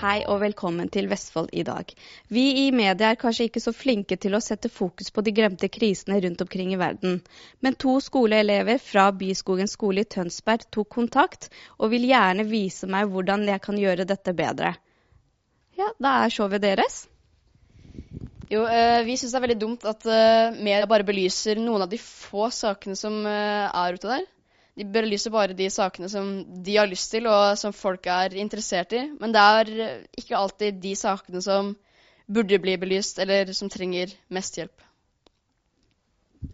[0.00, 1.90] Hei og velkommen til Vestfold i dag.
[2.32, 5.68] Vi i media er kanskje ikke så flinke til å sette fokus på de glemte
[5.68, 7.18] krisene rundt omkring i verden.
[7.60, 13.12] Men to skoleelever fra Byskogen skole i Tønsberg tok kontakt og vil gjerne vise meg
[13.12, 14.72] hvordan jeg kan gjøre dette bedre.
[15.76, 17.02] Ja, da er showet deres.
[18.48, 21.92] Jo, eh, vi syns det er veldig dumt at eh, media bare belyser noen av
[21.92, 24.24] de få sakene som eh, er ute der.
[24.78, 26.28] De belyser bare de sakene som
[26.64, 29.06] de har lyst til, og som folk er interessert i.
[29.20, 29.72] Men det er
[30.20, 31.74] ikke alltid de sakene som
[32.30, 34.86] burde bli belyst, eller som trenger mest hjelp.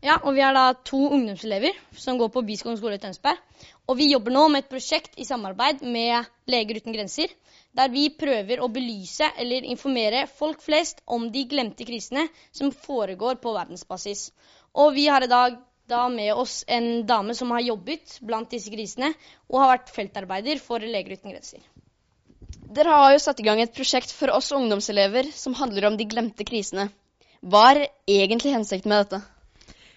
[0.02, 3.38] Ja, og vi er da to ungdomselever som går på Byskolen skole i Tønsberg.
[3.86, 7.30] Og vi jobber nå med et prosjekt i samarbeid med Leger uten grenser,
[7.76, 13.38] der vi prøver å belyse eller informere folk flest om de glemte krisene som foregår
[13.42, 14.30] på verdensbasis.
[14.74, 18.72] Og vi har i dag da med oss en dame som har jobbet blant disse
[18.72, 19.12] grisene,
[19.50, 21.62] og har vært feltarbeider for Leger uten grenser.
[22.76, 26.08] Dere har jo satt i gang et prosjekt for oss ungdomselever som handler om de
[26.10, 26.90] glemte krisene.
[27.46, 29.22] Hva er egentlig hensikten med dette?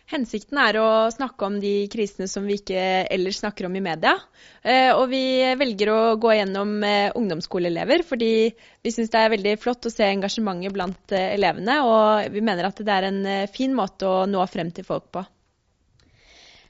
[0.09, 2.81] Hensikten er å snakke om de krisene som vi ikke
[3.13, 4.15] ellers snakker om i media.
[4.63, 5.21] Eh, og vi
[5.59, 10.07] velger å gå gjennom eh, ungdomsskoleelever fordi vi syns det er veldig flott å se
[10.09, 11.77] engasjementet blant eh, elevene.
[11.85, 13.21] Og vi mener at det er en
[13.53, 15.25] fin måte å nå frem til folk på.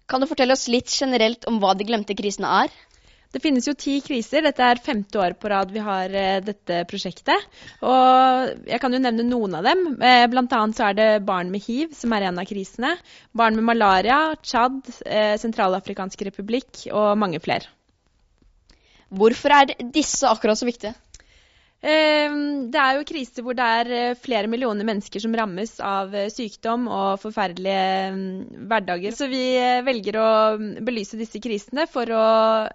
[0.10, 2.78] Kan du fortelle oss litt generelt om hva de glemte krisene er?
[3.30, 4.42] Det finnes jo ti kriser.
[4.42, 7.44] Dette er femte år på rad vi har uh, dette prosjektet.
[7.86, 9.84] Og jeg kan jo nevne noen av dem.
[10.02, 12.96] Uh, blant annet så er det barn med hiv, som er en av krisene.
[13.38, 17.70] Barn med malaria, Tsjad, uh, Sentralafrikansk republikk og mange flere.
[19.14, 20.96] Hvorfor er disse akkurat så viktige?
[21.80, 26.12] Ehm, det er jo kriser hvor det er eh, flere millioner mennesker som rammes av
[26.12, 27.86] eh, sykdom og forferdelige
[28.16, 29.16] mm, hverdager.
[29.16, 32.26] Så vi eh, velger å mm, belyse disse krisene for å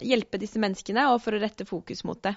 [0.00, 2.32] hjelpe disse menneskene og for å rette fokus mot det.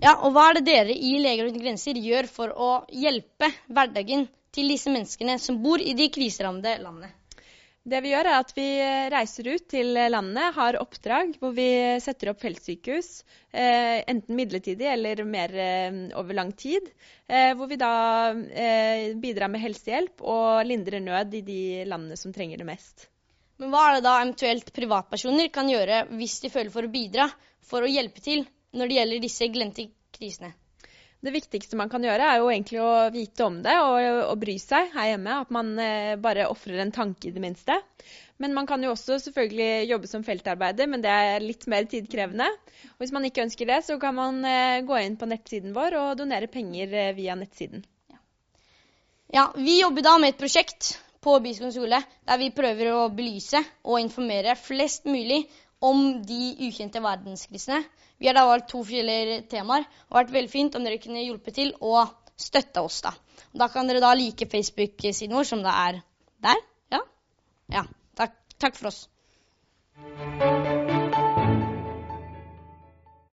[0.00, 4.24] Ja, og Hva er det dere i Leger uten grenser gjør for å hjelpe hverdagen
[4.56, 7.12] til disse menneskene som bor i de kriserammede landene?
[7.84, 8.66] Det vi gjør er at Vi
[9.12, 11.66] reiser ut til landet, har oppdrag hvor vi
[12.00, 13.10] setter opp feltsykehus.
[13.52, 16.88] Eh, enten midlertidig eller mer eh, over lang tid.
[17.28, 17.92] Eh, hvor vi da
[18.32, 23.10] eh, bidrar med helsehjelp og lindrer nød i de landene som trenger det mest.
[23.60, 27.28] Men Hva er det da eventuelt privatpersoner kan gjøre hvis de føler for å bidra
[27.68, 30.54] for å hjelpe til når det gjelder disse glemte krisene?
[31.24, 33.96] Det viktigste man kan gjøre, er jo egentlig å vite om det og,
[34.28, 35.38] og bry seg her hjemme.
[35.40, 37.78] At man eh, bare ofrer en tanke, i det minste.
[38.42, 42.50] Men man kan jo også selvfølgelig jobbe som feltarbeider, men det er litt mer tidkrevende.
[42.92, 45.96] Og hvis man ikke ønsker det, så kan man eh, gå inn på nettsiden vår
[46.02, 47.86] og donere penger eh, via nettsiden.
[48.12, 48.20] Ja,
[49.38, 53.62] ja vi jobber da med et prosjekt på Byskolen skole der vi prøver å belyse
[53.86, 55.46] og informere flest mulig
[55.84, 57.82] om de ukjente verdenskrisene.
[58.18, 59.86] Vi har da valgt to forskjellige temaer.
[59.86, 63.00] Det har vært veldig fint om dere kunne hjulpet til og støtte oss.
[63.04, 63.14] Da
[63.54, 66.00] Da kan dere da like Facebook-siden vår, som det er
[66.42, 66.62] der.
[66.90, 67.00] Ja?
[67.70, 67.84] ja.
[68.16, 69.04] Takk, takk for oss.